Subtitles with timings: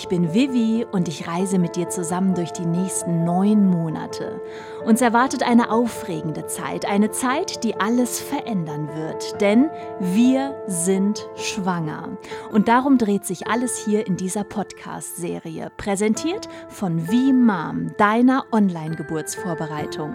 [0.00, 4.40] Ich bin Vivi und ich reise mit dir zusammen durch die nächsten neun Monate.
[4.82, 9.68] Uns erwartet eine aufregende Zeit, eine Zeit, die alles verändern wird, denn
[10.00, 12.16] wir sind schwanger.
[12.50, 20.14] Und darum dreht sich alles hier in dieser Podcast-Serie, präsentiert von Wie Mom, deiner Online-Geburtsvorbereitung.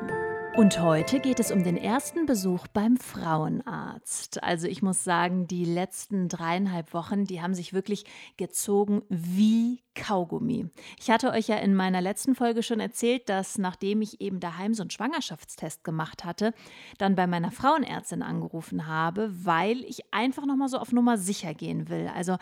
[0.58, 4.42] Und heute geht es um den ersten Besuch beim Frauenarzt.
[4.42, 8.06] Also ich muss sagen, die letzten dreieinhalb Wochen, die haben sich wirklich
[8.38, 10.70] gezogen wie Kaugummi.
[10.98, 14.74] Ich hatte euch ja in meiner letzten Folge schon erzählt, dass nachdem ich eben daheim
[14.74, 16.54] so einen Schwangerschaftstest gemacht hatte,
[17.00, 21.90] dann bei meiner Frauenärztin angerufen habe, weil ich einfach nochmal so auf Nummer sicher gehen
[21.90, 22.10] will.
[22.16, 22.38] Also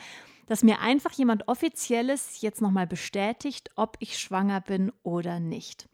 [0.45, 5.87] dass mir einfach jemand offizielles jetzt nochmal bestätigt, ob ich schwanger bin oder nicht.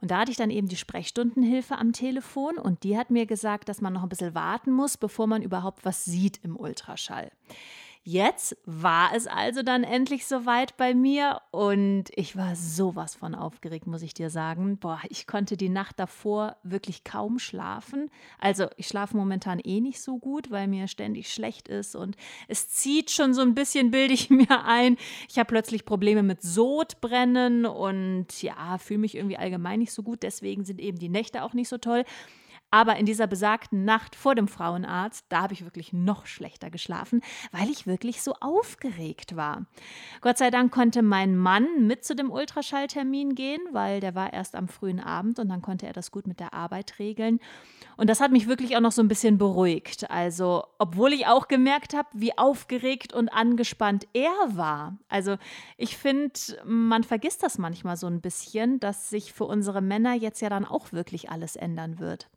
[0.00, 3.68] Und da hatte ich dann eben die Sprechstundenhilfe am Telefon und die hat mir gesagt,
[3.68, 7.30] dass man noch ein bisschen warten muss, bevor man überhaupt was sieht im Ultraschall.
[8.08, 13.88] Jetzt war es also dann endlich soweit bei mir und ich war sowas von aufgeregt,
[13.88, 14.78] muss ich dir sagen.
[14.78, 18.08] Boah, ich konnte die Nacht davor wirklich kaum schlafen.
[18.38, 22.14] Also ich schlafe momentan eh nicht so gut, weil mir ständig schlecht ist und
[22.46, 24.98] es zieht schon so ein bisschen, bilde ich mir ein.
[25.28, 30.22] Ich habe plötzlich Probleme mit Sodbrennen und ja, fühle mich irgendwie allgemein nicht so gut.
[30.22, 32.04] Deswegen sind eben die Nächte auch nicht so toll.
[32.70, 37.22] Aber in dieser besagten Nacht vor dem Frauenarzt, da habe ich wirklich noch schlechter geschlafen,
[37.52, 39.66] weil ich wirklich so aufgeregt war.
[40.20, 44.56] Gott sei Dank konnte mein Mann mit zu dem Ultraschalltermin gehen, weil der war erst
[44.56, 47.38] am frühen Abend und dann konnte er das gut mit der Arbeit regeln.
[47.96, 50.10] Und das hat mich wirklich auch noch so ein bisschen beruhigt.
[50.10, 54.98] Also, obwohl ich auch gemerkt habe, wie aufgeregt und angespannt er war.
[55.08, 55.36] Also,
[55.76, 56.32] ich finde,
[56.64, 60.64] man vergisst das manchmal so ein bisschen, dass sich für unsere Männer jetzt ja dann
[60.64, 62.28] auch wirklich alles ändern wird.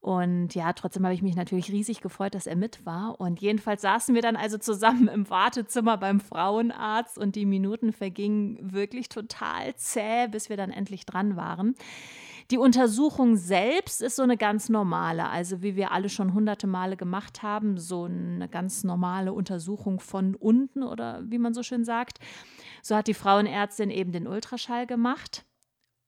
[0.00, 3.20] Und ja, trotzdem habe ich mich natürlich riesig gefreut, dass er mit war.
[3.20, 8.72] Und jedenfalls saßen wir dann also zusammen im Wartezimmer beim Frauenarzt und die Minuten vergingen
[8.72, 11.74] wirklich total zäh, bis wir dann endlich dran waren.
[12.50, 16.96] Die Untersuchung selbst ist so eine ganz normale, also wie wir alle schon hunderte Male
[16.96, 22.18] gemacht haben, so eine ganz normale Untersuchung von unten oder wie man so schön sagt.
[22.82, 25.44] So hat die Frauenärztin eben den Ultraschall gemacht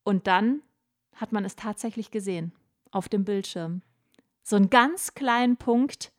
[0.03, 0.63] und dann
[1.15, 2.53] hat man es tatsächlich gesehen
[2.93, 3.83] auf dem Bildschirm.
[4.43, 6.13] So einen ganz kleinen Punkt,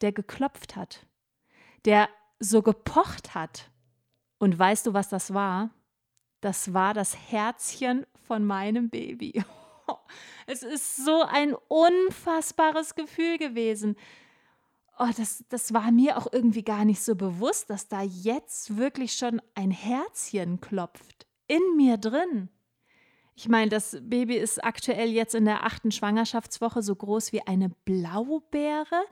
[0.00, 1.06] der geklopft hat,
[1.84, 3.70] der so gepocht hat.
[4.38, 5.70] Und weißt du, was das war?
[6.40, 9.44] Das war das Herzchen von meinem Baby.
[10.46, 13.96] Es ist so ein unfassbares Gefühl gewesen.
[14.98, 19.14] Oh, das, das war mir auch irgendwie gar nicht so bewusst, dass da jetzt wirklich
[19.14, 21.26] schon ein Herzchen klopft.
[21.46, 22.48] In mir drin.
[23.34, 27.70] Ich meine, das Baby ist aktuell jetzt in der achten Schwangerschaftswoche so groß wie eine
[27.84, 29.04] Blaubeere.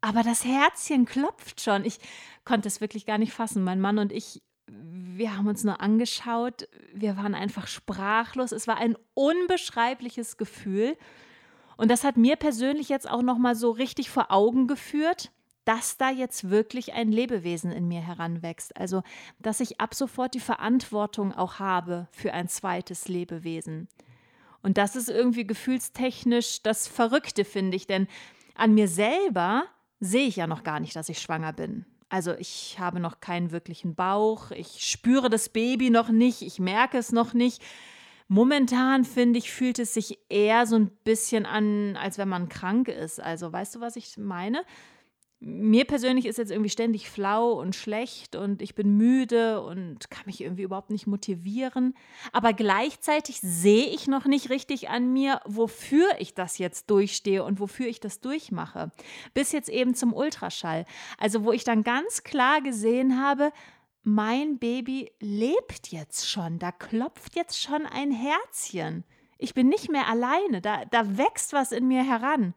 [0.00, 1.84] Aber das Herzchen klopft schon.
[1.84, 1.98] Ich
[2.44, 3.64] konnte es wirklich gar nicht fassen.
[3.64, 6.68] Mein Mann und ich, wir haben uns nur angeschaut.
[6.92, 8.52] Wir waren einfach sprachlos.
[8.52, 10.96] Es war ein unbeschreibliches Gefühl.
[11.76, 15.30] Und das hat mir persönlich jetzt auch noch mal so richtig vor Augen geführt,
[15.68, 18.74] dass da jetzt wirklich ein Lebewesen in mir heranwächst.
[18.78, 19.02] Also,
[19.38, 23.86] dass ich ab sofort die Verantwortung auch habe für ein zweites Lebewesen.
[24.62, 28.08] Und das ist irgendwie gefühlstechnisch das Verrückte, finde ich, denn
[28.54, 29.64] an mir selber
[30.00, 31.84] sehe ich ja noch gar nicht, dass ich schwanger bin.
[32.08, 36.96] Also ich habe noch keinen wirklichen Bauch, ich spüre das Baby noch nicht, ich merke
[36.96, 37.62] es noch nicht.
[38.26, 42.88] Momentan finde ich, fühlt es sich eher so ein bisschen an, als wenn man krank
[42.88, 43.20] ist.
[43.20, 44.64] Also weißt du, was ich meine?
[45.40, 50.24] Mir persönlich ist jetzt irgendwie ständig flau und schlecht und ich bin müde und kann
[50.26, 51.94] mich irgendwie überhaupt nicht motivieren.
[52.32, 57.60] Aber gleichzeitig sehe ich noch nicht richtig an mir, wofür ich das jetzt durchstehe und
[57.60, 58.90] wofür ich das durchmache.
[59.32, 60.84] Bis jetzt eben zum Ultraschall.
[61.18, 63.52] Also wo ich dann ganz klar gesehen habe,
[64.02, 69.04] mein Baby lebt jetzt schon, da klopft jetzt schon ein Herzchen.
[69.38, 72.54] Ich bin nicht mehr alleine, da, da wächst was in mir heran.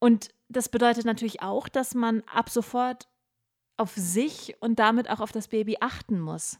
[0.00, 3.08] Und das bedeutet natürlich auch, dass man ab sofort
[3.76, 6.58] auf sich und damit auch auf das Baby achten muss.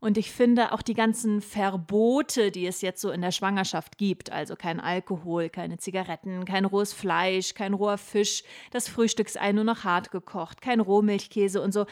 [0.00, 4.32] Und ich finde auch die ganzen Verbote, die es jetzt so in der Schwangerschaft gibt,
[4.32, 9.84] also kein Alkohol, keine Zigaretten, kein rohes Fleisch, kein roher Fisch, das Frühstücksei nur noch
[9.84, 11.84] hart gekocht, kein Rohmilchkäse und so.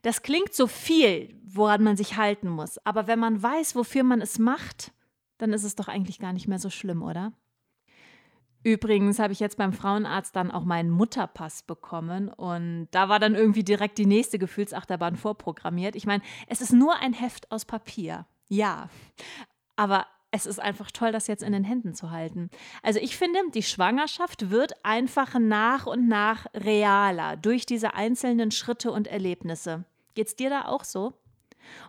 [0.00, 2.78] Das klingt so viel, woran man sich halten muss.
[2.86, 4.92] Aber wenn man weiß, wofür man es macht,
[5.36, 7.34] dann ist es doch eigentlich gar nicht mehr so schlimm, oder?
[8.64, 13.34] Übrigens habe ich jetzt beim Frauenarzt dann auch meinen Mutterpass bekommen und da war dann
[13.34, 15.94] irgendwie direkt die nächste Gefühlsachterbahn vorprogrammiert.
[15.94, 18.26] Ich meine, es ist nur ein Heft aus Papier.
[18.48, 18.88] Ja,
[19.76, 22.48] aber es ist einfach toll, das jetzt in den Händen zu halten.
[22.82, 28.92] Also ich finde, die Schwangerschaft wird einfach nach und nach realer durch diese einzelnen Schritte
[28.92, 29.84] und Erlebnisse.
[30.14, 31.12] Geht's dir da auch so?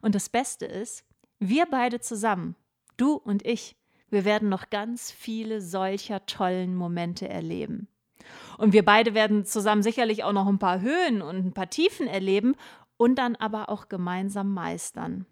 [0.01, 1.05] Und das Beste ist,
[1.39, 2.55] wir beide zusammen,
[2.97, 3.77] du und ich,
[4.09, 7.87] wir werden noch ganz viele solcher tollen Momente erleben.
[8.57, 12.07] Und wir beide werden zusammen sicherlich auch noch ein paar Höhen und ein paar Tiefen
[12.07, 12.55] erleben
[12.97, 15.25] und dann aber auch gemeinsam meistern.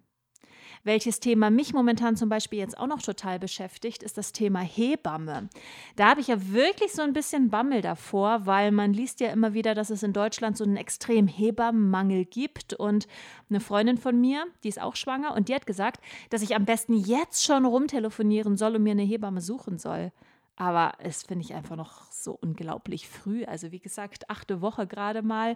[0.86, 5.48] Welches Thema mich momentan zum Beispiel jetzt auch noch total beschäftigt, ist das Thema Hebamme.
[5.96, 9.54] Da habe ich ja wirklich so ein bisschen Bammel davor, weil man liest ja immer
[9.54, 12.74] wieder, dass es in Deutschland so einen extremen Hebammenmangel gibt.
[12.74, 13.08] Und
[13.50, 16.66] eine Freundin von mir, die ist auch schwanger, und die hat gesagt, dass ich am
[16.66, 20.12] besten jetzt schon rumtelefonieren soll und mir eine Hebamme suchen soll.
[20.58, 23.46] Aber es finde ich einfach noch so unglaublich früh.
[23.46, 25.56] Also wie gesagt, achte Woche gerade mal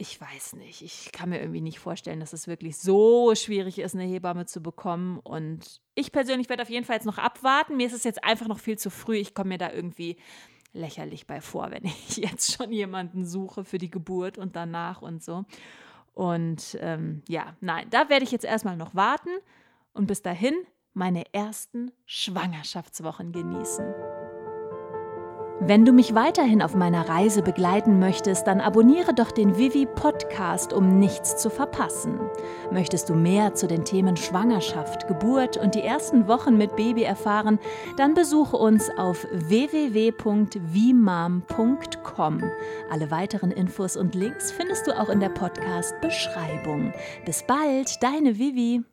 [0.00, 0.80] ich weiß nicht.
[0.82, 4.62] Ich kann mir irgendwie nicht vorstellen, dass es wirklich so schwierig ist, eine Hebamme zu
[4.62, 5.18] bekommen.
[5.18, 7.76] Und ich persönlich werde auf jeden Fall jetzt noch abwarten.
[7.76, 9.16] Mir ist es jetzt einfach noch viel zu früh.
[9.16, 10.16] Ich komme mir da irgendwie
[10.72, 15.22] lächerlich bei vor, wenn ich jetzt schon jemanden suche für die Geburt und danach und
[15.22, 15.44] so.
[16.14, 19.30] Und ähm, ja, nein, da werde ich jetzt erstmal noch warten
[19.92, 20.54] und bis dahin
[20.94, 24.17] meine ersten Schwangerschaftswochen genießen.
[25.60, 30.72] Wenn du mich weiterhin auf meiner Reise begleiten möchtest, dann abonniere doch den Vivi Podcast,
[30.72, 32.20] um nichts zu verpassen.
[32.70, 37.58] Möchtest du mehr zu den Themen Schwangerschaft, Geburt und die ersten Wochen mit Baby erfahren,
[37.96, 40.22] dann besuche uns auf www.vimam.com.
[42.90, 46.92] Alle weiteren Infos und Links findest du auch in der Podcast Beschreibung.
[47.26, 48.84] Bis bald, deine Vivi.